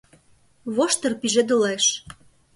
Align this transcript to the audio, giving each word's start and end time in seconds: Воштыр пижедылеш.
Воштыр 0.75 1.13
пижедылеш. 1.21 1.85